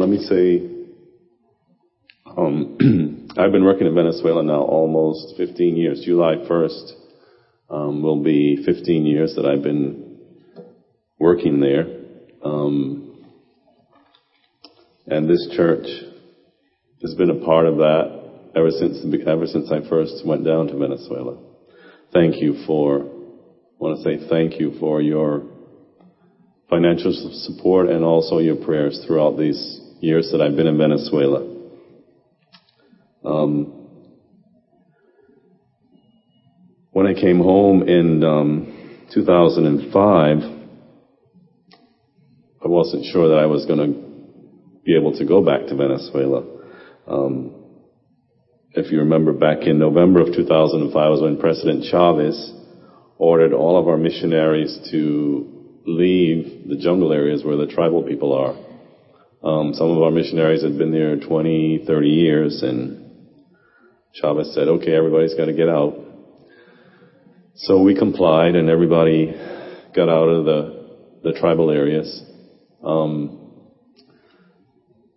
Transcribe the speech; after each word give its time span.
Let 0.00 0.08
me 0.08 0.16
say, 0.16 0.66
um, 2.24 3.28
I've 3.36 3.52
been 3.52 3.64
working 3.64 3.86
in 3.86 3.94
Venezuela 3.94 4.42
now 4.42 4.62
almost 4.62 5.36
15 5.36 5.76
years. 5.76 6.00
July 6.06 6.36
1st 6.36 6.92
um, 7.68 8.02
will 8.02 8.24
be 8.24 8.62
15 8.64 9.04
years 9.04 9.34
that 9.36 9.44
I've 9.44 9.62
been 9.62 10.16
working 11.18 11.60
there. 11.60 11.84
Um, 12.42 13.26
and 15.06 15.28
this 15.28 15.50
church 15.54 15.86
has 17.02 17.14
been 17.16 17.28
a 17.28 17.44
part 17.44 17.66
of 17.66 17.76
that 17.76 18.50
ever 18.56 18.70
since 18.70 19.04
ever 19.26 19.46
since 19.46 19.70
I 19.70 19.86
first 19.86 20.22
went 20.24 20.46
down 20.46 20.68
to 20.68 20.78
Venezuela. 20.78 21.36
Thank 22.10 22.36
you 22.40 22.64
for. 22.66 23.00
I 23.02 23.04
want 23.78 23.98
to 23.98 24.02
say 24.02 24.28
thank 24.30 24.58
you 24.58 24.78
for 24.80 25.02
your 25.02 25.42
financial 26.70 27.12
support 27.32 27.90
and 27.90 28.02
also 28.02 28.38
your 28.38 28.56
prayers 28.56 29.04
throughout 29.06 29.36
these 29.36 29.79
years 30.00 30.30
that 30.32 30.40
I've 30.40 30.56
been 30.56 30.66
in 30.66 30.78
Venezuela. 30.78 31.46
Um, 33.24 33.88
when 36.90 37.06
I 37.06 37.14
came 37.14 37.38
home 37.38 37.82
in 37.88 38.24
um, 38.24 39.06
2005, 39.12 40.38
I 42.62 42.68
wasn't 42.68 43.04
sure 43.12 43.28
that 43.28 43.38
I 43.38 43.46
was 43.46 43.66
going 43.66 43.78
to 43.78 44.82
be 44.84 44.96
able 44.96 45.16
to 45.18 45.24
go 45.24 45.44
back 45.44 45.66
to 45.66 45.76
Venezuela. 45.76 46.44
Um, 47.06 47.54
if 48.72 48.90
you 48.90 49.00
remember 49.00 49.32
back 49.32 49.62
in 49.62 49.78
November 49.78 50.20
of 50.20 50.34
2005 50.34 50.92
was 50.94 51.22
when 51.22 51.38
President 51.38 51.84
Chavez 51.90 52.52
ordered 53.18 53.52
all 53.52 53.78
of 53.78 53.88
our 53.88 53.96
missionaries 53.98 54.78
to 54.90 55.80
leave 55.86 56.68
the 56.68 56.76
jungle 56.76 57.12
areas 57.12 57.44
where 57.44 57.56
the 57.56 57.66
tribal 57.66 58.02
people 58.02 58.32
are. 58.32 58.69
Um, 59.42 59.72
some 59.72 59.90
of 59.90 60.02
our 60.02 60.10
missionaries 60.10 60.62
had 60.62 60.76
been 60.76 60.92
there 60.92 61.16
20, 61.16 61.84
30 61.86 62.08
years, 62.08 62.62
and 62.62 63.10
Chavez 64.12 64.54
said, 64.54 64.68
okay, 64.68 64.94
everybody's 64.94 65.34
got 65.34 65.46
to 65.46 65.54
get 65.54 65.68
out. 65.68 65.94
So 67.54 67.82
we 67.82 67.94
complied, 67.94 68.54
and 68.54 68.68
everybody 68.68 69.32
got 69.94 70.08
out 70.08 70.28
of 70.28 70.44
the, 70.44 70.98
the 71.22 71.32
tribal 71.32 71.70
areas. 71.70 72.22
Um, 72.84 73.40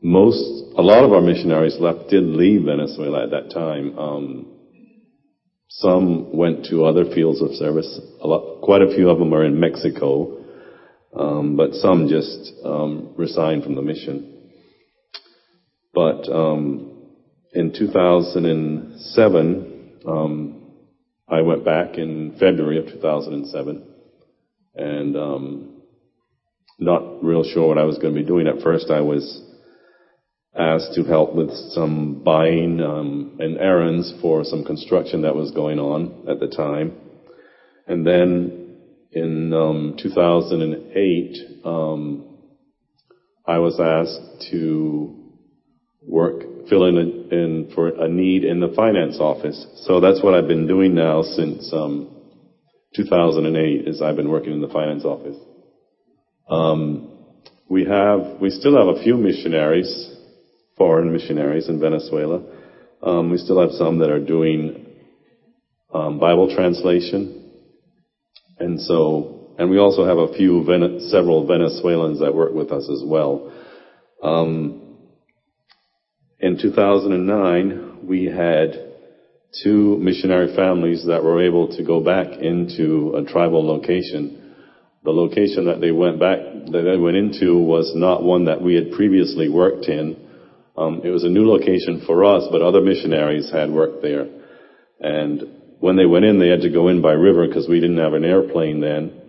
most, 0.01 0.73
a 0.77 0.81
lot 0.81 1.03
of 1.03 1.11
our 1.11 1.21
missionaries 1.21 1.77
left, 1.79 2.09
did 2.09 2.23
leave 2.23 2.65
Venezuela 2.65 3.23
at 3.23 3.31
that 3.31 3.51
time. 3.53 3.97
Um, 3.97 4.53
some 5.67 6.35
went 6.35 6.65
to 6.65 6.85
other 6.85 7.05
fields 7.13 7.41
of 7.41 7.51
service. 7.51 7.99
A 8.21 8.27
lot, 8.27 8.61
quite 8.61 8.81
a 8.81 8.93
few 8.93 9.09
of 9.09 9.19
them 9.19 9.33
are 9.33 9.43
in 9.43 9.59
Mexico, 9.59 10.42
um, 11.15 11.55
but 11.55 11.73
some 11.75 12.07
just 12.07 12.53
um, 12.65 13.13
resigned 13.17 13.63
from 13.63 13.75
the 13.75 13.81
mission. 13.81 14.29
But 15.93 16.27
um, 16.29 16.91
in 17.53 17.71
2007, 17.71 19.99
um, 20.07 20.61
I 21.29 21.41
went 21.41 21.63
back 21.63 21.97
in 21.97 22.35
February 22.39 22.79
of 22.79 22.87
2007, 22.87 23.83
and 24.75 25.15
um, 25.15 25.81
not 26.79 27.23
real 27.23 27.43
sure 27.43 27.67
what 27.67 27.77
I 27.77 27.83
was 27.83 27.99
going 27.99 28.13
to 28.13 28.19
be 28.19 28.25
doing. 28.25 28.47
At 28.47 28.61
first, 28.61 28.89
I 28.89 29.01
was 29.01 29.43
asked 30.55 30.93
to 30.95 31.03
help 31.03 31.33
with 31.33 31.51
some 31.71 32.21
buying 32.23 32.81
um, 32.81 33.37
and 33.39 33.57
errands 33.57 34.13
for 34.21 34.43
some 34.43 34.63
construction 34.63 35.23
that 35.23 35.35
was 35.35 35.51
going 35.51 35.79
on 35.79 36.25
at 36.29 36.39
the 36.39 36.47
time. 36.47 36.93
And 37.87 38.05
then 38.05 38.62
in 39.15 39.53
um, 39.53 39.97
2008, 40.01 41.65
um, 41.65 42.25
I 43.45 43.59
was 43.59 43.79
asked 43.79 44.49
to 44.51 45.33
work, 46.01 46.67
fill 46.69 46.85
in, 46.85 46.97
a, 46.97 47.35
in 47.35 47.71
for 47.75 47.89
a 47.89 48.07
need 48.07 48.43
in 48.43 48.59
the 48.59 48.73
finance 48.75 49.17
office. 49.19 49.65
So 49.85 49.99
that's 49.99 50.23
what 50.23 50.33
I've 50.33 50.47
been 50.47 50.67
doing 50.67 50.95
now 50.95 51.21
since 51.21 51.71
um, 51.73 52.09
2008. 52.95 53.87
Is 53.87 54.01
I've 54.01 54.15
been 54.15 54.29
working 54.29 54.53
in 54.53 54.61
the 54.61 54.67
finance 54.67 55.05
office. 55.05 55.37
Um, 56.49 57.09
we 57.69 57.85
have, 57.85 58.41
we 58.41 58.49
still 58.49 58.77
have 58.77 58.95
a 58.95 59.03
few 59.03 59.17
missionaries 59.17 60.13
foreign 60.77 61.11
missionaries 61.11 61.69
in 61.69 61.79
Venezuela. 61.79 62.41
Um, 63.01 63.29
we 63.29 63.37
still 63.37 63.59
have 63.59 63.71
some 63.71 63.99
that 63.99 64.09
are 64.09 64.23
doing 64.23 64.85
um, 65.93 66.19
Bible 66.19 66.53
translation, 66.55 67.42
and 68.59 68.79
so, 68.79 69.55
and 69.57 69.69
we 69.69 69.77
also 69.77 70.05
have 70.05 70.17
a 70.17 70.33
few, 70.33 70.63
several 71.09 71.47
Venezuelans 71.47 72.19
that 72.19 72.33
work 72.33 72.53
with 72.53 72.71
us 72.71 72.89
as 72.89 73.03
well. 73.05 73.51
Um, 74.21 74.83
in 76.39 76.59
2009, 76.61 78.07
we 78.07 78.25
had 78.25 78.93
two 79.63 79.97
missionary 79.97 80.55
families 80.55 81.05
that 81.07 81.23
were 81.23 81.41
able 81.45 81.75
to 81.77 81.83
go 81.83 81.99
back 81.99 82.27
into 82.39 83.13
a 83.15 83.23
tribal 83.23 83.65
location. 83.65 84.55
The 85.03 85.11
location 85.11 85.65
that 85.65 85.81
they 85.81 85.91
went 85.91 86.19
back, 86.19 86.39
that 86.39 86.81
they 86.89 86.97
went 86.97 87.17
into 87.17 87.57
was 87.57 87.91
not 87.95 88.23
one 88.23 88.45
that 88.45 88.61
we 88.61 88.75
had 88.75 88.91
previously 88.91 89.49
worked 89.49 89.85
in. 89.85 90.17
Um, 90.75 91.01
it 91.03 91.09
was 91.09 91.23
a 91.23 91.29
new 91.29 91.47
location 91.47 92.03
for 92.07 92.25
us, 92.25 92.47
but 92.51 92.61
other 92.61 92.81
missionaries 92.81 93.51
had 93.51 93.69
worked 93.69 94.01
there. 94.01 94.27
And 94.99 95.43
when 95.83 95.97
they 95.97 96.05
went 96.05 96.23
in, 96.23 96.39
they 96.39 96.47
had 96.47 96.61
to 96.61 96.69
go 96.69 96.87
in 96.87 97.01
by 97.01 97.11
river 97.11 97.45
because 97.45 97.67
we 97.67 97.81
didn't 97.81 97.97
have 97.97 98.13
an 98.13 98.23
airplane 98.23 98.79
then. 98.79 99.21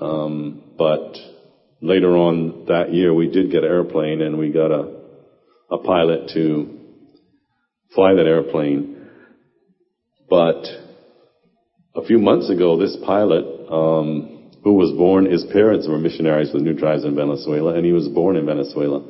Um, 0.00 0.64
but 0.76 1.14
later 1.80 2.16
on 2.16 2.64
that 2.66 2.92
year, 2.92 3.14
we 3.14 3.30
did 3.30 3.52
get 3.52 3.62
an 3.62 3.70
airplane, 3.70 4.20
and 4.20 4.36
we 4.36 4.50
got 4.50 4.72
a 4.72 4.96
a 5.70 5.78
pilot 5.78 6.30
to 6.34 6.76
fly 7.94 8.14
that 8.14 8.26
airplane. 8.26 9.10
But 10.28 10.66
a 11.94 12.04
few 12.04 12.18
months 12.18 12.50
ago, 12.50 12.76
this 12.76 12.96
pilot, 13.06 13.44
um, 13.70 14.50
who 14.64 14.74
was 14.74 14.90
born, 14.98 15.30
his 15.30 15.44
parents 15.52 15.86
were 15.86 15.98
missionaries 15.98 16.50
with 16.52 16.64
New 16.64 16.76
Tribes 16.76 17.04
in 17.04 17.14
Venezuela, 17.14 17.74
and 17.74 17.86
he 17.86 17.92
was 17.92 18.08
born 18.08 18.34
in 18.34 18.44
Venezuela. 18.44 19.04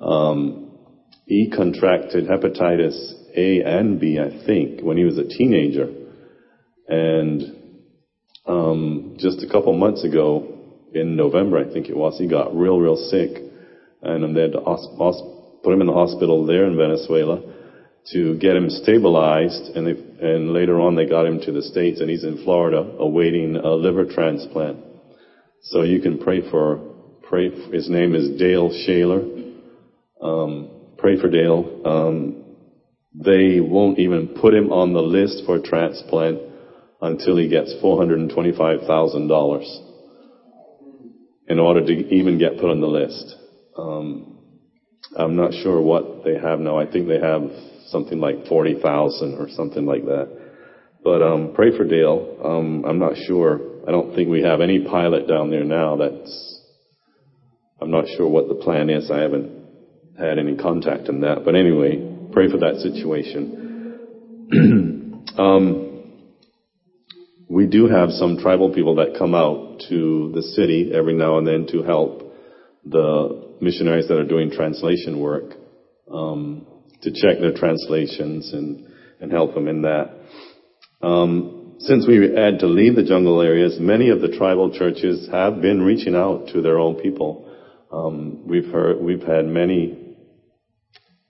Um, 0.00 0.78
he 1.26 1.50
contracted 1.50 2.28
hepatitis 2.28 3.27
A 3.38 3.62
and 3.62 4.00
B, 4.00 4.18
I 4.18 4.44
think, 4.46 4.80
when 4.80 4.96
he 4.96 5.04
was 5.04 5.18
a 5.18 5.28
teenager. 5.28 5.88
And 6.88 7.42
um, 8.46 9.16
just 9.18 9.42
a 9.42 9.46
couple 9.46 9.72
months 9.74 10.04
ago, 10.04 10.54
in 10.92 11.16
November, 11.16 11.58
I 11.58 11.72
think 11.72 11.88
it 11.88 11.96
was, 11.96 12.18
he 12.18 12.26
got 12.26 12.56
real, 12.56 12.78
real 12.80 12.96
sick. 12.96 13.42
And 14.02 14.34
they 14.34 14.42
had 14.42 14.52
to 14.52 14.60
put 15.62 15.72
him 15.72 15.80
in 15.80 15.86
the 15.86 15.92
hospital 15.92 16.46
there 16.46 16.64
in 16.64 16.76
Venezuela 16.76 17.42
to 18.12 18.38
get 18.38 18.56
him 18.56 18.70
stabilized. 18.70 19.76
And, 19.76 19.86
they, 19.86 20.26
and 20.26 20.52
later 20.52 20.80
on, 20.80 20.96
they 20.96 21.06
got 21.06 21.26
him 21.26 21.40
to 21.42 21.52
the 21.52 21.62
States, 21.62 22.00
and 22.00 22.08
he's 22.08 22.24
in 22.24 22.42
Florida 22.42 22.78
awaiting 22.98 23.56
a 23.56 23.72
liver 23.74 24.06
transplant. 24.06 24.78
So 25.62 25.82
you 25.82 26.00
can 26.00 26.18
pray 26.18 26.48
for, 26.50 26.78
pray. 27.28 27.50
His 27.50 27.90
name 27.90 28.14
is 28.14 28.38
Dale 28.38 28.72
Shaler. 28.86 29.22
Um, 30.22 30.70
pray 30.96 31.20
for 31.20 31.28
Dale. 31.28 31.82
Um, 31.84 32.47
they 33.14 33.60
won't 33.60 33.98
even 33.98 34.36
put 34.40 34.54
him 34.54 34.72
on 34.72 34.92
the 34.92 35.02
list 35.02 35.42
for 35.46 35.58
transplant 35.58 36.38
until 37.00 37.36
he 37.36 37.48
gets 37.48 37.74
$425,000 37.82 39.64
in 41.48 41.58
order 41.58 41.84
to 41.84 41.92
even 42.14 42.38
get 42.38 42.58
put 42.58 42.70
on 42.70 42.80
the 42.80 42.86
list. 42.86 43.34
Um, 43.76 44.38
I'm 45.16 45.36
not 45.36 45.52
sure 45.54 45.80
what 45.80 46.24
they 46.24 46.34
have 46.36 46.60
now. 46.60 46.78
I 46.78 46.90
think 46.90 47.08
they 47.08 47.18
have 47.18 47.42
something 47.86 48.20
like 48.20 48.46
40,000 48.46 49.34
or 49.38 49.48
something 49.50 49.86
like 49.86 50.04
that. 50.04 50.28
But 51.02 51.22
um, 51.22 51.52
pray 51.54 51.74
for 51.76 51.84
Dale. 51.84 52.38
Um, 52.44 52.84
I'm 52.84 52.98
not 52.98 53.14
sure. 53.26 53.60
I 53.86 53.90
don't 53.90 54.14
think 54.14 54.28
we 54.28 54.42
have 54.42 54.60
any 54.60 54.80
pilot 54.80 55.26
down 55.26 55.50
there 55.50 55.64
now. 55.64 55.96
That's. 55.96 56.60
I'm 57.80 57.90
not 57.90 58.06
sure 58.16 58.28
what 58.28 58.48
the 58.48 58.56
plan 58.56 58.90
is. 58.90 59.10
I 59.10 59.20
haven't 59.20 59.50
had 60.18 60.38
any 60.38 60.56
contact 60.56 61.08
in 61.08 61.20
that. 61.20 61.44
But 61.44 61.54
anyway, 61.54 62.07
pray 62.32 62.50
for 62.50 62.58
that 62.58 62.76
situation. 62.76 63.64
um, 65.38 65.88
we 67.48 67.66
do 67.66 67.88
have 67.88 68.10
some 68.10 68.38
tribal 68.38 68.72
people 68.72 68.96
that 68.96 69.16
come 69.18 69.34
out 69.34 69.80
to 69.88 70.32
the 70.34 70.42
city 70.42 70.92
every 70.94 71.14
now 71.14 71.38
and 71.38 71.46
then 71.46 71.66
to 71.68 71.82
help 71.82 72.32
the 72.84 73.56
missionaries 73.60 74.08
that 74.08 74.18
are 74.18 74.26
doing 74.26 74.50
translation 74.50 75.20
work 75.20 75.54
um, 76.12 76.66
to 77.02 77.10
check 77.10 77.40
their 77.40 77.54
translations 77.54 78.52
and, 78.52 78.86
and 79.20 79.32
help 79.32 79.54
them 79.54 79.68
in 79.68 79.82
that. 79.82 80.10
Um, 81.00 81.76
since 81.80 82.06
we 82.06 82.34
had 82.34 82.58
to 82.60 82.66
leave 82.66 82.96
the 82.96 83.04
jungle 83.04 83.40
areas, 83.40 83.78
many 83.80 84.10
of 84.10 84.20
the 84.20 84.36
tribal 84.36 84.76
churches 84.76 85.28
have 85.30 85.62
been 85.62 85.82
reaching 85.82 86.14
out 86.14 86.48
to 86.52 86.60
their 86.60 86.78
own 86.78 86.96
people. 86.96 87.54
Um, 87.92 88.46
we've 88.46 88.70
heard, 88.70 89.00
we've 89.00 89.22
had 89.22 89.46
many 89.46 89.97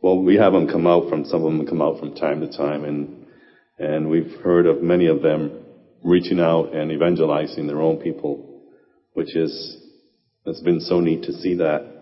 well, 0.00 0.22
we 0.22 0.36
have 0.36 0.52
them 0.52 0.68
come 0.68 0.86
out 0.86 1.08
from, 1.08 1.24
some 1.24 1.44
of 1.44 1.52
them 1.52 1.66
come 1.66 1.82
out 1.82 1.98
from 1.98 2.14
time 2.14 2.40
to 2.40 2.56
time, 2.56 2.84
and, 2.84 3.26
and 3.78 4.08
we've 4.08 4.40
heard 4.42 4.66
of 4.66 4.82
many 4.82 5.06
of 5.06 5.22
them 5.22 5.64
reaching 6.04 6.38
out 6.38 6.72
and 6.74 6.92
evangelizing 6.92 7.66
their 7.66 7.82
own 7.82 7.96
people, 7.96 8.62
which 9.14 9.34
is, 9.34 9.76
it's 10.46 10.60
been 10.60 10.80
so 10.80 11.00
neat 11.00 11.24
to 11.24 11.32
see 11.32 11.54
that. 11.54 11.98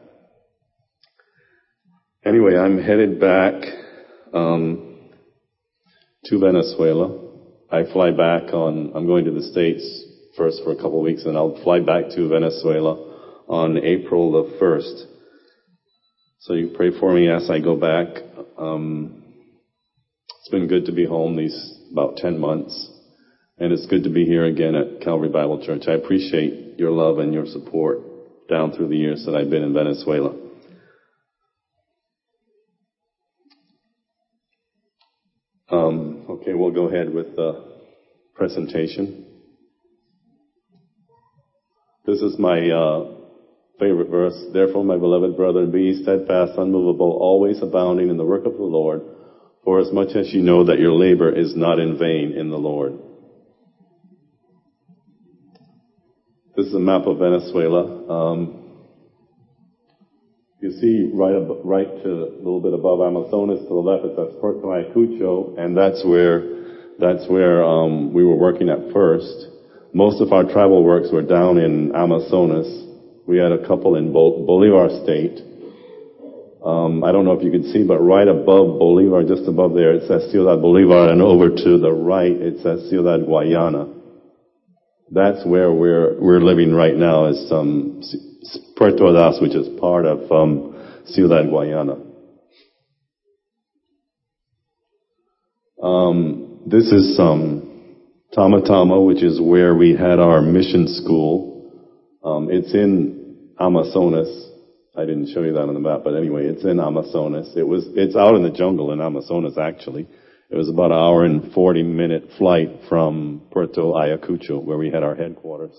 anyway, 2.25 2.57
I'm 2.57 2.79
headed 2.79 3.19
back 3.19 3.55
um, 4.35 4.97
to 6.27 6.39
Venezuela. 6.39 7.19
I 7.71 7.85
fly 7.93 8.11
back 8.11 8.53
on. 8.53 8.93
I'm 8.95 9.07
going 9.07 9.25
to 9.25 9.31
the 9.31 9.43
States 9.43 10.05
first 10.37 10.63
for 10.63 10.73
a 10.73 10.77
couple 10.77 10.99
of 10.99 11.05
weeks, 11.05 11.25
and 11.25 11.37
I'll 11.37 11.61
fly 11.63 11.81
back 11.81 12.11
to 12.15 12.29
Venezuela 12.29 12.93
on 13.49 13.79
April 13.79 14.33
the 14.33 14.59
first. 14.59 15.07
So 16.41 16.55
you 16.55 16.73
pray 16.77 16.91
for 16.99 17.12
me 17.12 17.29
as 17.29 17.50
I 17.50 17.61
go 17.61 17.77
back. 17.77 18.23
Um, 18.59 19.25
it's 20.41 20.49
been 20.50 20.69
good 20.69 20.87
to 20.87 20.93
be 20.93 21.05
home 21.05 21.37
these 21.37 21.81
about 21.91 22.19
10 22.19 22.38
months. 22.38 22.91
And 23.59 23.73
it's 23.73 23.87
good 23.87 24.05
to 24.05 24.11
be 24.11 24.27
here 24.27 24.44
again 24.44 24.75
at 24.75 25.00
Calvary 25.00 25.31
Bible 25.31 25.65
Church. 25.65 25.85
I 25.88 25.93
appreciate 25.93 26.79
your 26.79 26.91
love 26.91 27.19
and 27.19 27.33
your 27.33 27.47
support 27.47 27.99
down 28.49 28.73
through 28.73 28.88
the 28.88 28.97
years 28.97 29.25
that 29.27 29.35
I've 29.35 29.50
been 29.50 29.62
in 29.62 29.73
Venezuela. 29.73 30.37
Um, 35.69 36.27
okay, 36.29 36.55
we'll 36.55 36.71
go 36.71 36.88
ahead 36.88 37.12
with 37.12 37.35
the 37.35 37.65
presentation. 38.35 39.25
This 42.05 42.21
is 42.21 42.38
my 42.38 42.71
uh, 42.71 43.16
favorite 43.78 44.08
verse. 44.08 44.37
Therefore, 44.52 44.84
my 44.84 44.96
beloved 44.96 45.37
brother, 45.37 45.67
be 45.67 46.02
steadfast, 46.02 46.52
unmovable, 46.58 47.19
always 47.20 47.62
abounding 47.62 48.08
in 48.08 48.17
the 48.17 48.25
work 48.25 48.46
of 48.46 48.56
the 48.56 48.62
Lord, 48.62 49.02
for 49.64 49.81
as 49.81 49.93
much 49.93 50.17
as 50.17 50.32
you 50.32 50.43
know 50.43 50.64
that 50.64 50.78
your 50.78 50.93
labor 50.93 51.31
is 51.31 51.55
not 51.56 51.78
in 51.78 51.99
vain 51.99 52.32
in 52.32 52.50
the 52.50 52.58
Lord. 52.58 52.94
This 56.56 56.67
is 56.69 56.75
a 56.75 56.81
map 56.81 57.02
of 57.06 57.19
Venezuela. 57.19 58.08
Um, 58.08 58.62
you 60.61 60.70
see 60.70 61.11
right, 61.12 61.37
ab- 61.37 61.61
right 61.64 62.02
to 62.02 62.11
a 62.11 62.38
little 62.38 62.62
bit 62.62 62.73
above 62.73 63.00
Amazonas 63.02 63.61
to 63.61 63.69
the 63.69 63.75
left, 63.75 64.06
it 64.06 64.17
says 64.17 64.40
Puerto 64.40 64.61
Ayacucho, 64.61 65.58
and 65.58 65.76
that's 65.76 66.02
where 66.05 66.56
that's 66.99 67.28
where 67.28 67.62
um, 67.62 68.14
we 68.14 68.25
were 68.25 68.37
working 68.37 68.70
at 68.70 68.90
first. 68.90 69.49
Most 69.93 70.23
of 70.23 70.32
our 70.32 70.44
travel 70.44 70.82
works 70.82 71.08
were 71.12 71.23
down 71.23 71.58
in 71.58 71.94
Amazonas. 71.94 72.87
We 73.26 73.38
had 73.38 73.52
a 73.52 73.67
couple 73.67 73.96
in 73.96 74.12
Bol- 74.12 74.46
Bolivar 74.46 74.88
State. 75.02 75.40
Um, 76.64 77.05
I 77.05 77.12
don't 77.12 77.25
know 77.25 77.32
if 77.32 77.44
you 77.44 77.50
can 77.50 77.64
see, 77.73 77.84
but 77.84 77.99
right 77.99 78.26
above 78.26 78.78
Bolivar, 78.78 79.23
just 79.23 79.49
above 79.49 79.75
there, 79.75 79.93
it 79.93 80.08
says 80.08 80.31
Ciudad 80.32 80.61
Bolivar, 80.61 81.12
and 81.12 81.23
over 81.23 81.49
to 81.49 81.78
the 81.78 81.93
right, 81.93 82.32
it 82.32 82.61
says 82.62 82.88
Ciudad 82.90 83.20
Guayana. 83.26 83.93
That's 85.11 85.46
where 85.46 85.73
we're 85.73 86.20
we're 86.20 86.40
living 86.40 86.75
right 86.75 86.96
now, 86.96 87.26
is 87.26 87.50
um, 87.52 88.02
Puerto 88.76 88.99
Ordaz, 88.99 89.40
which 89.40 89.55
is 89.55 89.69
part 89.78 90.06
of 90.06 90.31
um, 90.32 91.02
Ciudad 91.06 91.46
Guayana. 91.46 92.02
Um, 95.81 96.62
this 96.67 96.90
is 96.90 97.17
um, 97.20 97.94
Tama 98.34 98.62
Tama, 98.62 99.00
which 99.00 99.23
is 99.23 99.40
where 99.40 99.75
we 99.75 99.94
had 99.94 100.19
our 100.19 100.43
mission 100.43 100.88
school. 100.88 101.70
Um, 102.25 102.49
it's 102.50 102.75
in 102.75 103.16
Amazonas. 103.58 104.50
I 104.97 105.05
didn't 105.05 105.29
show 105.32 105.43
you 105.43 105.53
that 105.53 105.69
on 105.69 105.75
the 105.75 105.81
map, 105.81 106.00
but 106.05 106.14
anyway, 106.14 106.47
it's 106.47 106.64
in 106.64 106.81
Amazonas. 106.81 107.53
It 107.56 107.67
was, 107.67 107.87
it's 107.94 108.17
out 108.17 108.35
in 108.35 108.43
the 108.43 108.50
jungle 108.50 108.93
in 108.93 109.00
Amazonas 109.00 109.58
actually. 109.58 110.08
It 110.49 110.56
was 110.56 110.69
about 110.69 110.93
an 110.93 110.99
hour 110.99 111.25
and 111.25 111.53
40 111.53 111.82
minute 111.82 112.31
flight 112.38 112.69
from 112.88 113.43
Puerto 113.50 113.81
Ayacucho, 113.81 114.62
where 114.62 114.79
we 114.79 114.91
had 114.91 115.03
our 115.03 115.14
headquarters. 115.14 115.76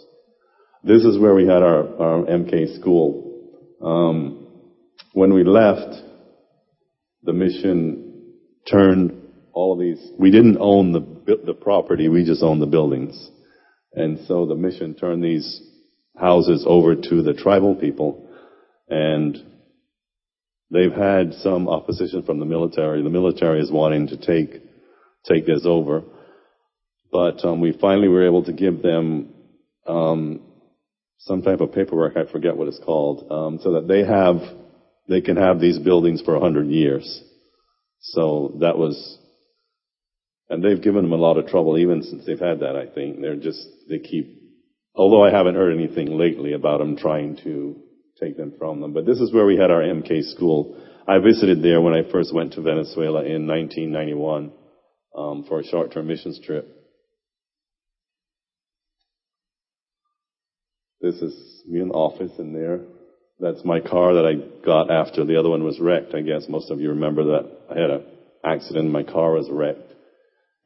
This 0.83 1.03
is 1.03 1.17
where 1.17 1.33
we 1.33 1.47
had 1.47 1.63
our, 1.63 1.87
our 2.01 2.25
MK 2.25 2.79
school. 2.79 3.27
Um, 3.81 4.47
when 5.13 5.33
we 5.33 5.43
left, 5.43 5.95
the 7.23 7.33
mission 7.33 8.33
turned 8.69 9.21
all 9.53 9.73
of 9.73 9.79
these. 9.79 10.11
We 10.19 10.31
didn't 10.31 10.57
own 10.59 10.91
the 10.91 11.17
the 11.45 11.53
property; 11.53 12.09
we 12.09 12.23
just 12.23 12.43
owned 12.43 12.61
the 12.61 12.67
buildings, 12.67 13.29
and 13.93 14.19
so 14.27 14.45
the 14.45 14.55
mission 14.55 14.93
turned 14.95 15.23
these 15.23 15.66
houses 16.19 16.65
over 16.67 16.95
to 16.95 17.21
the 17.21 17.33
tribal 17.33 17.75
people, 17.75 18.27
and 18.89 19.37
they've 20.71 20.91
had 20.91 21.33
some 21.35 21.67
opposition 21.67 22.23
from 22.23 22.39
the 22.39 22.45
military. 22.45 23.03
The 23.03 23.09
military 23.09 23.61
is 23.61 23.71
wanting 23.71 24.07
to 24.07 24.17
take 24.17 24.61
take 25.25 25.45
this 25.45 25.63
over, 25.65 26.03
but 27.11 27.43
um, 27.45 27.61
we 27.61 27.77
finally 27.79 28.07
were 28.07 28.25
able 28.25 28.43
to 28.45 28.53
give 28.53 28.81
them 28.81 29.33
um, 29.85 30.41
some 31.19 31.41
type 31.41 31.61
of 31.61 31.73
paperwork. 31.73 32.15
I 32.17 32.31
forget 32.31 32.55
what 32.55 32.67
it's 32.67 32.79
called, 32.83 33.31
um, 33.31 33.59
so 33.61 33.73
that 33.73 33.87
they 33.87 34.05
have 34.05 34.41
they 35.07 35.21
can 35.21 35.37
have 35.37 35.59
these 35.59 35.79
buildings 35.79 36.21
for 36.21 36.35
a 36.35 36.39
hundred 36.39 36.67
years. 36.67 37.23
So 37.99 38.57
that 38.59 38.77
was, 38.77 39.17
and 40.49 40.63
they've 40.63 40.81
given 40.81 41.03
them 41.03 41.13
a 41.13 41.17
lot 41.17 41.37
of 41.37 41.47
trouble 41.47 41.77
even 41.77 42.03
since 42.03 42.25
they've 42.25 42.39
had 42.39 42.61
that. 42.61 42.75
I 42.75 42.87
think 42.87 43.21
they're 43.21 43.35
just 43.35 43.65
they 43.89 43.99
keep. 43.99 44.36
Although 44.97 45.23
I 45.23 45.31
haven't 45.31 45.55
heard 45.55 45.73
anything 45.73 46.17
lately 46.17 46.53
about 46.53 46.79
them 46.79 46.97
trying 46.97 47.37
to 47.43 47.75
take 48.19 48.35
them 48.35 48.53
from 48.57 48.81
them, 48.81 48.93
but 48.93 49.05
this 49.05 49.19
is 49.19 49.31
where 49.31 49.45
we 49.45 49.55
had 49.55 49.69
our 49.69 49.81
MK 49.81 50.23
school. 50.33 50.75
I 51.07 51.19
visited 51.19 51.61
there 51.61 51.79
when 51.81 51.93
I 51.93 52.11
first 52.11 52.33
went 52.33 52.53
to 52.53 52.61
Venezuela 52.61 53.23
in 53.23 53.45
1991 53.47 54.51
um, 55.15 55.45
for 55.47 55.59
a 55.59 55.63
short-term 55.63 56.07
missions 56.07 56.39
trip. 56.43 56.67
This 60.99 61.15
is 61.21 61.63
me 61.67 61.79
in 61.79 61.89
the 61.89 61.93
office 61.93 62.31
in 62.39 62.53
there. 62.53 62.79
That's 63.39 63.63
my 63.63 63.79
car 63.79 64.15
that 64.15 64.25
I 64.25 64.65
got 64.65 64.89
after 64.89 65.23
the 65.23 65.37
other 65.37 65.49
one 65.49 65.63
was 65.63 65.79
wrecked. 65.79 66.15
I 66.15 66.21
guess 66.21 66.49
most 66.49 66.71
of 66.71 66.81
you 66.81 66.89
remember 66.89 67.23
that 67.23 67.51
I 67.69 67.79
had 67.79 67.91
an 67.91 68.03
accident. 68.43 68.89
My 68.89 69.03
car 69.03 69.33
was 69.33 69.47
wrecked. 69.51 69.86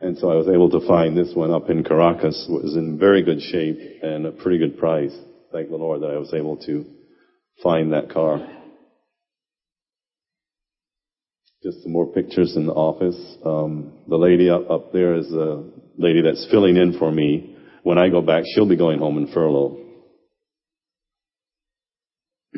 And 0.02 0.18
so 0.18 0.32
I 0.32 0.36
was 0.36 0.48
able 0.48 0.72
to 0.72 0.88
find 0.88 1.16
this 1.16 1.32
one 1.36 1.52
up 1.52 1.70
in 1.70 1.84
Caracas. 1.84 2.48
Was 2.50 2.76
in 2.76 2.98
very 2.98 3.22
good 3.22 3.40
shape 3.40 3.78
and 4.02 4.26
a 4.26 4.32
pretty 4.32 4.58
good 4.58 4.80
price. 4.80 5.16
Thank 5.52 5.70
the 5.70 5.76
Lord 5.76 6.02
that 6.02 6.10
I 6.10 6.18
was 6.18 6.34
able 6.34 6.58
to 6.66 6.86
find 7.62 7.94
that 7.94 8.10
car. 8.10 8.40
Just 11.62 11.84
some 11.84 11.92
more 11.92 12.08
pictures 12.08 12.56
in 12.56 12.66
the 12.66 12.74
office. 12.74 13.38
Um, 13.46 13.94
the 14.08 14.16
lady 14.18 14.50
up, 14.50 14.72
up 14.72 14.92
there 14.92 15.14
is 15.14 15.32
a 15.32 15.64
lady 15.98 16.24
that's 16.24 16.48
filling 16.50 16.78
in 16.78 16.98
for 16.98 17.12
me. 17.12 17.56
When 17.84 18.00
I 18.00 18.10
go 18.10 18.22
back, 18.22 18.44
she'll 18.48 18.68
be 18.68 18.78
going 18.78 18.98
home 18.98 19.20
in 19.20 19.28
furlough. 19.28 19.78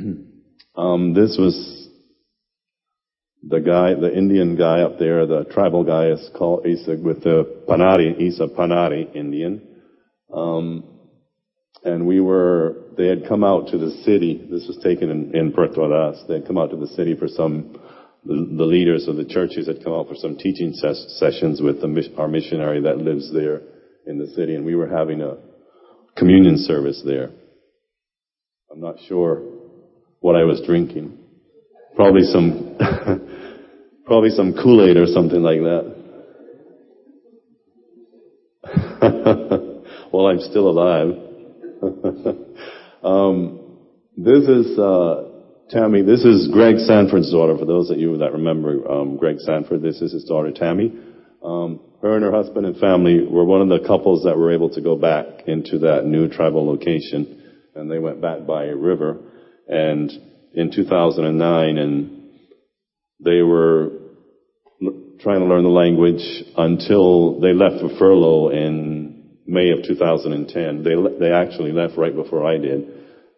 um, 0.75 1.13
this 1.13 1.35
was 1.37 1.82
the 3.47 3.59
guy, 3.59 3.93
the 3.93 4.15
Indian 4.15 4.55
guy 4.55 4.81
up 4.81 4.99
there, 4.99 5.25
the 5.25 5.45
tribal 5.45 5.83
guy 5.83 6.07
is 6.07 6.29
called, 6.37 6.65
he's 6.65 6.87
with 6.87 7.23
the 7.23 7.63
Panare, 7.67 8.15
he's 8.17 8.39
a 8.39 8.47
Panare 8.47 9.13
Indian. 9.15 9.61
Um, 10.33 10.83
and 11.83 12.07
we 12.07 12.21
were, 12.21 12.75
they 12.97 13.07
had 13.07 13.27
come 13.27 13.43
out 13.43 13.67
to 13.69 13.77
the 13.77 13.91
city, 14.03 14.47
this 14.49 14.65
was 14.67 14.79
taken 14.81 15.09
in, 15.09 15.35
in 15.35 15.51
Puerto 15.51 15.75
Ordaz, 15.75 16.25
they 16.27 16.35
had 16.35 16.47
come 16.47 16.57
out 16.57 16.69
to 16.71 16.77
the 16.77 16.87
city 16.87 17.15
for 17.15 17.27
some, 17.27 17.77
the, 18.23 18.55
the 18.57 18.63
leaders 18.63 19.09
of 19.09 19.17
the 19.17 19.25
churches 19.25 19.67
had 19.67 19.83
come 19.83 19.91
out 19.91 20.07
for 20.07 20.15
some 20.15 20.37
teaching 20.37 20.71
ses- 20.73 21.17
sessions 21.19 21.61
with 21.61 21.81
the, 21.81 22.13
our 22.17 22.29
missionary 22.29 22.81
that 22.81 22.97
lives 22.97 23.33
there 23.33 23.61
in 24.07 24.17
the 24.17 24.27
city, 24.27 24.55
and 24.55 24.63
we 24.63 24.75
were 24.75 24.87
having 24.87 25.21
a 25.21 25.35
communion 26.15 26.57
service 26.57 27.01
there. 27.05 27.31
I'm 28.71 28.79
not 28.79 28.95
sure 29.07 29.41
what 30.21 30.37
I 30.37 30.43
was 30.43 30.61
drinking. 30.65 31.17
Probably 31.95 32.23
some, 32.23 32.77
probably 34.13 34.29
some 34.29 34.53
Kool-Aid 34.53 34.95
or 34.95 35.07
something 35.07 35.41
like 35.41 35.57
that. 35.61 35.95
well, 40.13 40.27
I'm 40.27 40.39
still 40.39 40.69
alive. 40.69 41.17
um, 43.03 43.59
this 44.15 44.47
is 44.47 44.77
uh, 44.77 45.29
Tammy. 45.71 46.03
This 46.03 46.23
is 46.25 46.47
Greg 46.53 46.77
Sanford's 46.77 47.31
daughter. 47.31 47.57
For 47.57 47.65
those 47.65 47.89
of 47.89 47.97
you 47.97 48.15
that 48.19 48.33
remember 48.33 48.87
um, 48.87 49.17
Greg 49.17 49.39
Sanford, 49.39 49.81
this 49.81 49.99
is 49.99 50.13
his 50.13 50.25
daughter 50.25 50.51
Tammy. 50.51 50.93
Um, 51.43 51.79
her 52.03 52.15
and 52.15 52.23
her 52.23 52.31
husband 52.31 52.67
and 52.67 52.77
family 52.77 53.25
were 53.25 53.45
one 53.45 53.63
of 53.63 53.69
the 53.69 53.87
couples 53.87 54.25
that 54.25 54.37
were 54.37 54.53
able 54.53 54.69
to 54.75 54.81
go 54.81 54.95
back 54.95 55.47
into 55.47 55.79
that 55.79 56.05
new 56.05 56.29
tribal 56.29 56.67
location, 56.67 57.63
and 57.73 57.89
they 57.89 57.97
went 57.97 58.21
back 58.21 58.45
by 58.45 58.65
a 58.65 58.75
river. 58.75 59.17
And 59.67 60.11
in 60.53 60.71
2009, 60.71 61.77
and 61.79 62.19
they 63.19 63.41
were 63.41 64.02
trying 65.23 65.39
to 65.39 65.45
learn 65.45 65.63
the 65.63 65.69
language 65.69 66.21
until 66.57 67.39
they 67.39 67.53
left 67.53 67.79
for 67.79 67.97
furlough 67.97 68.49
in 68.49 69.39
May 69.47 69.71
of 69.71 69.83
2010. 69.87 70.83
They 70.83 70.95
they 71.19 71.31
actually 71.31 71.71
left 71.71 71.97
right 71.97 72.13
before 72.13 72.45
I 72.45 72.57
did. 72.57 72.87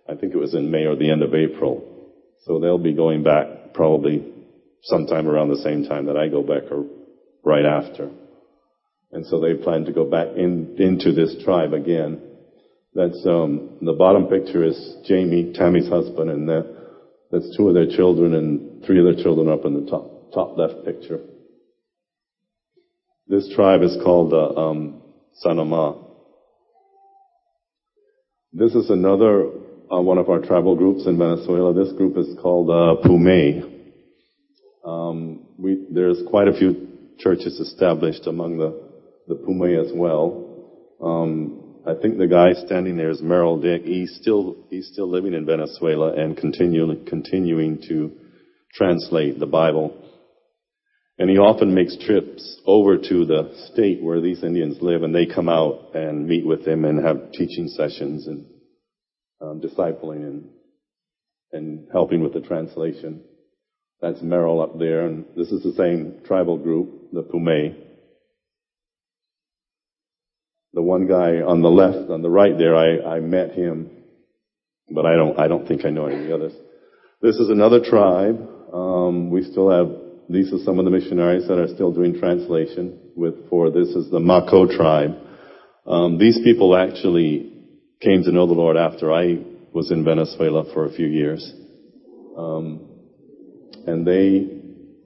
I 0.09 0.15
think 0.15 0.33
it 0.33 0.37
was 0.37 0.55
in 0.55 0.71
May 0.71 0.85
or 0.85 0.95
the 0.95 1.11
end 1.11 1.21
of 1.21 1.33
April. 1.35 2.11
So 2.45 2.59
they'll 2.59 2.79
be 2.79 2.93
going 2.93 3.23
back 3.23 3.73
probably 3.73 4.33
sometime 4.83 5.27
around 5.27 5.49
the 5.49 5.63
same 5.63 5.85
time 5.85 6.07
that 6.07 6.17
I 6.17 6.27
go 6.27 6.41
back 6.41 6.71
or 6.71 6.85
right 7.43 7.65
after. 7.65 8.09
And 9.11 9.25
so 9.25 9.39
they 9.39 9.53
plan 9.53 9.85
to 9.85 9.93
go 9.93 10.05
back 10.09 10.27
in, 10.35 10.75
into 10.77 11.13
this 11.13 11.35
tribe 11.43 11.73
again. 11.73 12.21
That's 12.93 13.25
um, 13.25 13.77
the 13.81 13.93
bottom 13.93 14.27
picture 14.27 14.63
is 14.63 14.97
Jamie, 15.05 15.53
Tammy's 15.53 15.87
husband, 15.87 16.29
and 16.29 16.47
the 16.47 16.75
That's 17.31 17.55
two 17.57 17.67
of 17.67 17.73
their 17.73 17.89
children 17.95 18.33
and 18.33 18.85
three 18.85 18.99
of 18.99 19.05
their 19.05 19.23
children 19.23 19.49
up 19.49 19.65
in 19.65 19.73
the 19.85 19.89
top, 19.89 20.33
top 20.33 20.57
left 20.57 20.85
picture. 20.85 21.19
This 23.27 23.51
tribe 23.55 23.81
is 23.81 23.97
called 24.03 24.31
the 24.31 24.37
uh, 24.37 24.69
um, 24.69 25.01
Sanama. 25.43 25.97
This 28.53 28.75
is 28.75 28.91
another 28.91 29.47
uh, 29.91 29.99
one 29.99 30.19
of 30.19 30.29
our 30.29 30.39
tribal 30.39 30.75
groups 30.75 31.07
in 31.07 31.17
Venezuela. 31.17 31.73
This 31.73 31.91
group 31.93 32.17
is 32.17 32.27
called 32.39 32.69
uh, 32.69 33.01
Pume. 33.01 33.93
Um, 34.85 35.47
we, 35.57 35.87
there's 35.91 36.21
quite 36.29 36.47
a 36.47 36.53
few 36.53 36.87
churches 37.17 37.59
established 37.59 38.27
among 38.27 38.59
the, 38.59 38.79
the 39.27 39.35
Pume 39.35 39.73
as 39.83 39.91
well. 39.91 40.45
Um, 41.01 41.81
I 41.87 41.95
think 41.99 42.19
the 42.19 42.27
guy 42.27 42.53
standing 42.53 42.95
there 42.95 43.09
is 43.09 43.23
Merrill 43.23 43.59
Dick. 43.59 43.85
He's 43.85 44.15
still 44.21 44.55
he's 44.69 44.89
still 44.93 45.09
living 45.09 45.33
in 45.33 45.47
Venezuela 45.47 46.13
and 46.13 46.37
continually 46.37 47.03
continuing 47.07 47.81
to 47.87 48.11
translate 48.75 49.39
the 49.39 49.47
Bible. 49.47 49.97
And 51.17 51.29
he 51.29 51.37
often 51.37 51.73
makes 51.73 51.95
trips 52.05 52.59
over 52.65 52.97
to 52.97 53.25
the 53.25 53.69
state 53.71 54.01
where 54.01 54.19
these 54.19 54.43
Indians 54.43 54.77
live, 54.81 55.03
and 55.03 55.15
they 55.15 55.25
come 55.25 55.47
out 55.47 55.91
and 55.93 56.27
meet 56.27 56.45
with 56.45 56.65
them 56.65 56.83
and 56.83 57.05
have 57.05 57.31
teaching 57.31 57.69
sessions 57.69 58.27
and 58.27 58.45
um, 59.41 59.61
discipling 59.61 60.23
and 60.27 60.49
and 61.51 61.87
helping 61.93 62.21
with 62.21 62.33
the 62.33 62.41
translation. 62.41 63.21
That's 64.01 64.21
Merrill 64.21 64.61
up 64.61 64.77
there, 64.77 65.05
and 65.05 65.25
this 65.37 65.51
is 65.51 65.63
the 65.63 65.71
same 65.73 66.21
tribal 66.25 66.57
group, 66.57 67.11
the 67.13 67.21
Pume. 67.21 67.75
The 70.73 70.81
one 70.81 71.07
guy 71.07 71.41
on 71.41 71.61
the 71.61 71.69
left, 71.69 72.09
on 72.11 72.21
the 72.21 72.29
right 72.29 72.57
there, 72.57 72.75
I, 72.75 73.15
I 73.15 73.19
met 73.21 73.51
him, 73.51 73.89
but 74.91 75.05
I 75.05 75.15
don't, 75.15 75.39
I 75.39 75.47
don't 75.47 75.65
think 75.65 75.85
I 75.85 75.89
know 75.89 76.07
any 76.07 76.19
of 76.19 76.27
the 76.27 76.35
others. 76.35 76.53
This 77.21 77.37
is 77.37 77.49
another 77.49 77.79
tribe. 77.81 78.45
Um, 78.73 79.29
we 79.29 79.43
still 79.43 79.71
have 79.71 80.04
these 80.29 80.51
are 80.51 80.57
some 80.63 80.79
of 80.79 80.85
the 80.85 80.91
missionaries 80.91 81.47
that 81.47 81.59
are 81.59 81.67
still 81.67 81.91
doing 81.91 82.17
translation 82.19 82.99
with, 83.15 83.49
for 83.49 83.69
this 83.69 83.89
is 83.89 84.09
the 84.09 84.19
Mako 84.19 84.75
tribe. 84.75 85.15
Um, 85.85 86.17
these 86.17 86.39
people 86.43 86.75
actually 86.75 87.53
came 88.01 88.23
to 88.23 88.31
know 88.31 88.47
the 88.47 88.53
Lord 88.53 88.75
after 88.75 89.11
I 89.11 89.37
was 89.71 89.91
in 89.91 90.03
Venezuela 90.03 90.63
for 90.73 90.85
a 90.85 90.91
few 90.91 91.05
years. 91.05 91.53
Um, 92.35 92.89
and 93.85 94.05
they, 94.05 94.47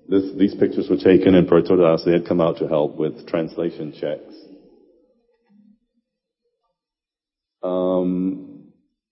this, 0.08 0.32
these 0.38 0.56
pictures 0.56 0.88
were 0.90 0.98
taken 0.98 1.36
in 1.36 1.48
Puerto 1.48 1.76
Ordaz. 1.76 2.06
They 2.06 2.14
had 2.14 2.26
come 2.26 2.40
out 2.40 2.58
to 2.58 2.68
help 2.68 2.96
with 2.96 3.28
translation 3.28 3.94
checks. 4.00 4.34
Um, 7.62 8.70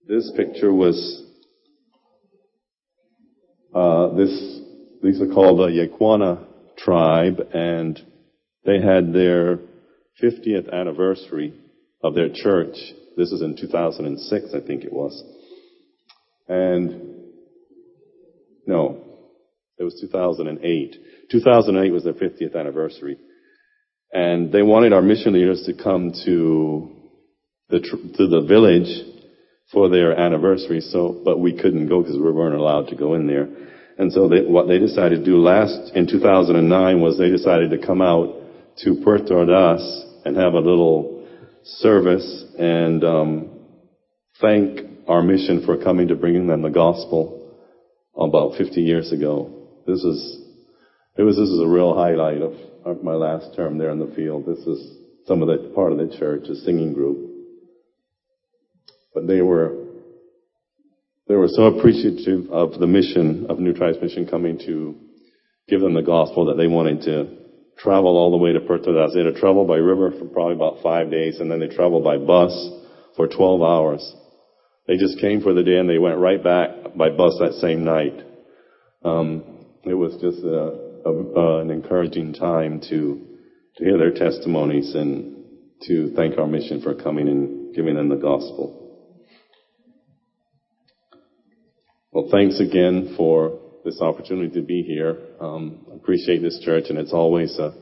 this 0.08 0.32
picture 0.38 0.74
was 0.74 1.26
uh, 3.76 4.16
this 4.16 4.62
these 5.02 5.22
are 5.22 5.28
called 5.28 5.60
the 5.60 5.68
Yaquana 5.68 6.46
tribe, 6.78 7.40
and 7.54 8.00
they 8.66 8.82
had 8.82 9.14
their 9.14 9.60
50th 10.22 10.72
anniversary 10.72 11.54
of 12.04 12.16
their 12.16 12.30
church. 12.34 12.76
This 13.16 13.32
is 13.32 13.42
in 13.42 13.56
2006, 13.56 14.46
I 14.54 14.66
think 14.66 14.84
it 14.84 14.94
was. 14.94 15.24
And 16.48 17.26
no, 18.66 19.04
it 19.78 19.84
was 19.84 20.00
2008. 20.02 20.96
2008 21.32 21.92
was 21.92 22.04
their 22.04 22.14
50th 22.14 22.56
anniversary. 22.56 23.18
And 24.12 24.52
they 24.52 24.62
wanted 24.62 24.94
our 24.94 25.02
mission 25.02 25.34
leaders 25.34 25.64
to 25.66 25.74
come 25.74 26.14
to 26.26 26.92
the, 27.70 27.80
to 27.80 28.28
the 28.28 28.46
village 28.48 29.14
for 29.72 29.90
their 29.90 30.18
anniversary, 30.18 30.80
so, 30.80 31.22
but 31.26 31.40
we 31.40 31.54
couldn't 31.54 31.90
go 31.90 32.02
because 32.02 32.16
we 32.16 32.32
weren't 32.32 32.56
allowed 32.56 32.88
to 32.88 32.96
go 32.96 33.16
in 33.16 33.28
there. 33.28 33.50
And 33.98 34.12
so 34.14 34.28
they, 34.28 34.42
what 34.42 34.68
they 34.68 34.78
decided 34.78 35.20
to 35.20 35.26
do 35.26 35.38
last 35.38 35.96
in 35.96 36.08
2009 36.08 37.02
was 37.02 37.18
they 37.18 37.30
decided 37.30 37.72
to 37.72 37.86
come 37.86 38.02
out 38.02 38.36
to 38.84 39.02
Puerto 39.04 39.34
Ordaz 39.34 40.26
and 40.26 40.38
have 40.38 40.54
a 40.54 40.60
little 40.60 41.28
service 41.64 42.46
and 42.60 43.04
um, 43.04 43.50
thank 44.40 44.82
our 45.08 45.24
mission 45.24 45.66
for 45.66 45.82
coming 45.82 46.10
to 46.10 46.16
bringing 46.16 46.48
them 46.48 46.62
the 46.62 46.70
gospel 46.70 47.56
about 48.16 48.58
50 48.58 48.82
years 48.82 49.12
ago. 49.12 49.52
This 49.88 50.04
is 50.04 50.44
it 51.18 51.24
was 51.24 51.36
this 51.36 51.50
is 51.50 51.60
a 51.60 51.68
real 51.68 51.96
highlight 51.96 52.42
of 52.42 53.04
my 53.04 53.14
last 53.14 53.56
term 53.56 53.78
there 53.78 53.90
in 53.90 54.00
the 54.00 54.14
field. 54.16 54.46
This 54.46 54.60
is 54.60 54.98
some 55.26 55.42
of 55.42 55.48
the 55.48 55.72
part 55.74 55.92
of 55.92 55.98
the 55.98 56.16
church, 56.18 56.48
a 56.48 56.56
singing 56.56 56.94
group. 56.94 57.32
But 59.14 59.28
they 59.28 59.42
were 59.42 59.87
they 61.28 61.36
were 61.36 61.48
so 61.48 61.64
appreciative 61.66 62.50
of 62.52 62.80
the 62.80 62.88
mission 62.88 63.48
of 63.50 63.60
New 63.60 63.74
Tribes 63.74 63.98
Mission 64.02 64.28
coming 64.28 64.60
to 64.60 64.96
give 65.68 65.82
them 65.82 65.94
the 65.94 66.02
gospel 66.02 66.46
that 66.46 66.58
they 66.58 66.68
wanted 66.68 67.02
to 67.02 67.38
travel 67.78 68.18
all 68.18 68.32
the 68.32 68.38
way 68.38 68.54
to 68.54 68.60
Puerto 68.62 68.90
Ordaz. 68.90 69.14
They 69.14 69.24
had 69.24 69.34
to 69.34 69.40
travel 69.40 69.66
by 69.66 69.76
river 69.76 70.12
for 70.12 70.26
probably 70.26 70.56
about 70.56 70.82
five 70.82 71.12
days, 71.12 71.40
and 71.40 71.52
then 71.52 71.60
they 71.60 71.68
traveled 71.68 72.04
by 72.04 72.18
bus 72.18 72.54
for 73.16 73.28
12 73.28 73.62
hours. 73.62 74.16
They 74.88 74.96
just 74.96 75.20
came 75.20 75.42
for 75.42 75.54
the 75.54 75.64
day 75.64 75.78
and 75.78 75.90
they 75.90 75.98
went 75.98 76.18
right 76.18 76.42
back 76.42 76.96
by 76.96 77.10
bus 77.10 77.38
that 77.40 77.60
same 77.60 77.84
night. 77.84 78.24
Um, 79.04 79.66
it 79.84 79.94
was 79.94 80.14
just 80.22 80.44
a, 80.44 81.10
a, 81.10 81.62
an 81.62 81.72
encouraging 81.72 82.34
time 82.34 82.82
to 82.90 83.28
to 83.78 83.84
hear 83.84 83.98
their 83.98 84.14
testimonies 84.14 84.96
and 84.96 85.36
to 85.84 86.12
thank 86.16 86.38
our 86.38 86.48
mission 86.48 86.82
for 86.82 86.96
coming 86.96 87.28
and 87.28 87.76
giving 87.76 87.96
them 87.96 88.10
the 88.10 88.16
gospel. 88.16 88.77
Well, 92.12 92.30
thanks 92.32 92.60
again 92.60 93.16
for 93.18 93.60
this 93.84 94.02
opportunity 94.02 94.60
to 94.60 94.66
be 94.66 94.84
here. 94.84 95.18
Um, 95.40 95.86
appreciate 95.94 96.42
this 96.42 96.60
church, 96.64 96.86
and 96.90 96.98
it's 96.98 97.14
always 97.14 97.58
a 97.60 97.74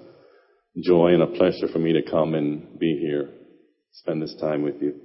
joy 0.83 1.13
and 1.13 1.21
a 1.21 1.27
pleasure 1.27 1.67
for 1.71 1.79
me 1.79 1.93
to 1.93 2.01
come 2.01 2.33
and 2.33 2.79
be 2.79 2.97
here, 2.99 3.29
spend 3.91 4.21
this 4.21 4.35
time 4.41 4.63
with 4.63 4.81
you. 4.81 4.99